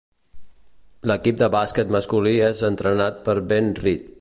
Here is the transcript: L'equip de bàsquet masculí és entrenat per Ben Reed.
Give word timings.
L'equip 1.11 1.37
de 1.41 1.49
bàsquet 1.57 1.93
masculí 1.97 2.33
és 2.49 2.65
entrenat 2.71 3.21
per 3.29 3.37
Ben 3.53 3.73
Reed. 3.85 4.09